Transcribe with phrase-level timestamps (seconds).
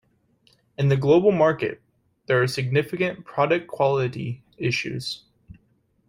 [0.79, 1.79] In the global market,
[2.25, 5.25] there are significant product quality issues.